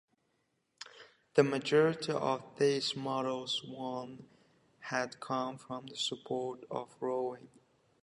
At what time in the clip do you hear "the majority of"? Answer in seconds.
1.35-2.57